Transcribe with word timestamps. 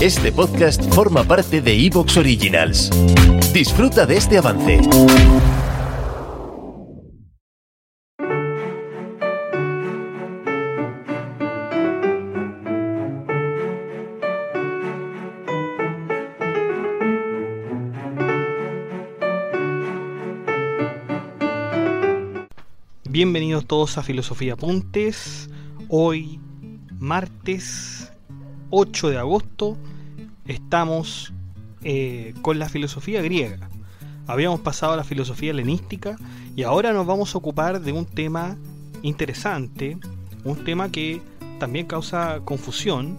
este 0.00 0.30
podcast 0.30 0.82
forma 0.94 1.24
parte 1.24 1.60
de 1.60 1.86
Evox 1.86 2.16
Originals. 2.16 2.90
Disfruta 3.52 4.06
de 4.06 4.16
este 4.16 4.38
avance. 4.38 4.80
Bienvenidos 23.08 23.66
todos 23.66 23.98
a 23.98 24.02
Filosofía 24.04 24.52
Apuntes. 24.52 25.50
Hoy 25.88 26.38
martes 27.00 28.12
8 28.68 29.08
de 29.08 29.18
agosto 29.18 29.78
estamos 30.46 31.32
eh, 31.82 32.34
con 32.42 32.58
la 32.58 32.68
filosofía 32.68 33.22
griega. 33.22 33.70
Habíamos 34.26 34.60
pasado 34.60 34.92
a 34.92 34.96
la 34.96 35.04
filosofía 35.04 35.50
helenística 35.50 36.16
y 36.54 36.62
ahora 36.62 36.92
nos 36.92 37.06
vamos 37.06 37.34
a 37.34 37.38
ocupar 37.38 37.80
de 37.80 37.92
un 37.92 38.04
tema 38.04 38.58
interesante, 39.02 39.98
un 40.44 40.62
tema 40.62 40.90
que 40.90 41.22
también 41.58 41.86
causa 41.86 42.40
confusión 42.44 43.16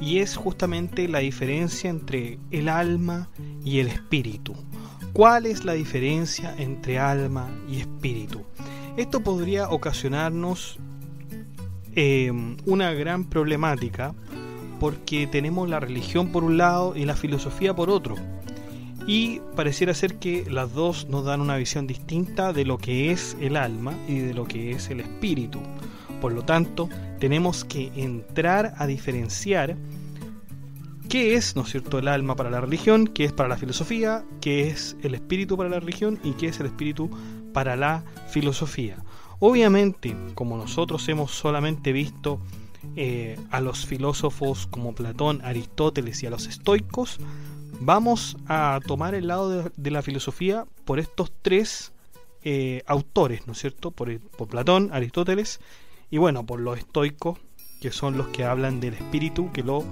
y 0.00 0.18
es 0.18 0.36
justamente 0.36 1.06
la 1.06 1.18
diferencia 1.18 1.90
entre 1.90 2.38
el 2.50 2.70
alma 2.70 3.28
y 3.62 3.80
el 3.80 3.88
espíritu. 3.88 4.54
¿Cuál 5.12 5.44
es 5.44 5.64
la 5.64 5.74
diferencia 5.74 6.54
entre 6.56 6.98
alma 6.98 7.50
y 7.68 7.80
espíritu? 7.80 8.44
Esto 8.96 9.20
podría 9.20 9.68
ocasionarnos 9.68 10.78
Em, 11.96 12.56
una 12.66 12.92
gran 12.92 13.24
problemática 13.24 14.14
porque 14.78 15.26
tenemos 15.26 15.68
la 15.68 15.80
religión 15.80 16.30
por 16.30 16.44
un 16.44 16.56
lado 16.56 16.94
y 16.96 17.04
la 17.04 17.16
filosofía 17.16 17.74
por 17.74 17.90
otro. 17.90 18.14
Y 19.06 19.40
pareciera 19.56 19.92
ser 19.92 20.18
que 20.18 20.48
las 20.48 20.72
dos 20.72 21.08
nos 21.08 21.24
dan 21.24 21.40
una 21.40 21.56
visión 21.56 21.86
distinta 21.86 22.52
de 22.52 22.64
lo 22.64 22.78
que 22.78 23.10
es 23.10 23.36
el 23.40 23.56
alma 23.56 23.94
y 24.08 24.20
de 24.20 24.34
lo 24.34 24.44
que 24.44 24.70
es 24.70 24.88
el 24.90 25.00
espíritu. 25.00 25.60
Por 26.20 26.32
lo 26.32 26.44
tanto, 26.44 26.88
tenemos 27.18 27.64
que 27.64 27.90
entrar 27.96 28.74
a 28.76 28.86
diferenciar 28.86 29.76
qué 31.08 31.34
es, 31.34 31.56
¿no 31.56 31.62
es 31.62 31.70
cierto?, 31.70 31.98
el 31.98 32.08
alma 32.08 32.36
para 32.36 32.50
la 32.50 32.60
religión, 32.60 33.08
qué 33.08 33.24
es 33.24 33.32
para 33.32 33.48
la 33.48 33.56
filosofía, 33.56 34.24
qué 34.40 34.68
es 34.68 34.96
el 35.02 35.14
espíritu 35.14 35.56
para 35.56 35.68
la 35.68 35.80
religión 35.80 36.20
y 36.22 36.32
qué 36.32 36.48
es 36.48 36.60
el 36.60 36.66
espíritu 36.66 37.10
para 37.52 37.74
la 37.74 38.04
filosofía. 38.28 38.96
Obviamente, 39.40 40.14
como 40.34 40.58
nosotros 40.58 41.08
hemos 41.08 41.30
solamente 41.30 41.92
visto 41.92 42.38
eh, 42.94 43.38
a 43.50 43.60
los 43.60 43.86
filósofos 43.86 44.66
como 44.66 44.94
Platón, 44.94 45.40
Aristóteles 45.42 46.22
y 46.22 46.26
a 46.26 46.30
los 46.30 46.46
estoicos, 46.46 47.18
vamos 47.80 48.36
a 48.46 48.80
tomar 48.86 49.14
el 49.14 49.28
lado 49.28 49.70
de, 49.74 49.90
la 49.90 50.02
filosofía 50.02 50.66
por 50.84 50.98
estos 50.98 51.32
tres 51.40 51.92
eh, 52.44 52.82
autores, 52.86 53.46
¿no 53.46 53.54
es 53.54 53.58
cierto? 53.60 53.90
Por, 53.90 54.18
Platón, 54.48 54.90
Aristóteles 54.92 55.60
y 56.10 56.18
bueno, 56.18 56.44
por 56.44 56.60
los 56.60 56.78
estoicos, 56.78 57.38
que 57.80 57.92
son 57.92 58.18
los 58.18 58.28
que 58.28 58.44
hablan 58.44 58.78
del 58.78 58.92
espíritu, 58.92 59.50
que 59.52 59.62
lo 59.62 59.84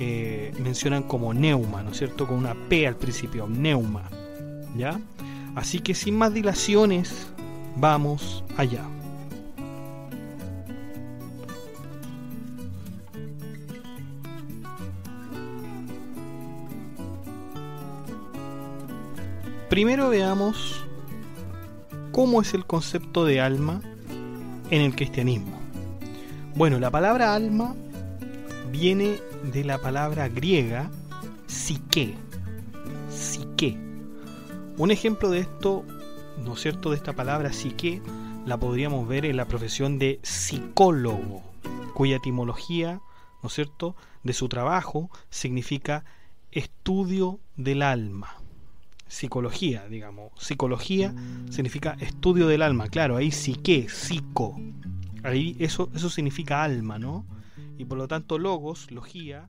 eh, 0.00 0.54
mencionan 0.60 1.02
como 1.02 1.34
neuma, 1.34 1.82
¿no 1.82 1.90
es 1.90 1.98
cierto? 1.98 2.26
Con 2.26 2.38
una 2.38 2.54
P 2.54 2.86
al 2.86 2.96
principio, 2.96 3.46
neuma, 3.46 4.08
¿ya? 4.78 4.98
Así 5.54 5.80
que 5.80 5.94
sin 5.94 6.16
más 6.16 6.32
dilaciones, 6.32 7.33
vamos 7.76 8.44
allá. 8.56 8.84
Primero 19.68 20.08
veamos 20.08 20.84
cómo 22.12 22.40
es 22.42 22.54
el 22.54 22.64
concepto 22.64 23.24
de 23.24 23.40
alma 23.40 23.80
en 24.70 24.82
el 24.82 24.94
cristianismo. 24.94 25.58
Bueno, 26.54 26.78
la 26.78 26.92
palabra 26.92 27.34
alma 27.34 27.74
viene 28.70 29.18
de 29.52 29.64
la 29.64 29.78
palabra 29.78 30.28
griega 30.28 30.90
psique. 31.48 32.14
Psique. 33.10 33.76
Un 34.76 34.92
ejemplo 34.92 35.30
de 35.30 35.40
esto, 35.40 35.84
¿no 36.38 36.54
es 36.54 36.60
cierto?, 36.60 36.90
de 36.90 36.96
esta 36.96 37.14
palabra 37.14 37.52
psique, 37.52 38.02
la 38.46 38.58
podríamos 38.58 39.06
ver 39.08 39.24
en 39.24 39.36
la 39.36 39.46
profesión 39.46 39.98
de 39.98 40.20
psicólogo, 40.22 41.42
cuya 41.94 42.16
etimología, 42.16 43.00
¿no 43.42 43.48
es 43.48 43.54
cierto?, 43.54 43.96
de 44.22 44.32
su 44.32 44.48
trabajo 44.48 45.10
significa 45.30 46.04
estudio 46.50 47.40
del 47.56 47.82
alma 47.82 48.38
psicología, 49.14 49.86
digamos. 49.88 50.32
Psicología 50.38 51.14
significa 51.50 51.96
estudio 52.00 52.48
del 52.48 52.62
alma, 52.62 52.88
claro, 52.88 53.16
ahí 53.16 53.30
psique, 53.30 53.88
psico. 53.88 54.60
Ahí 55.22 55.56
eso, 55.58 55.88
eso 55.94 56.10
significa 56.10 56.62
alma, 56.62 56.98
¿no? 56.98 57.24
Y 57.78 57.84
por 57.84 57.96
lo 57.96 58.08
tanto 58.08 58.38
logos, 58.38 58.90
logía. 58.90 59.48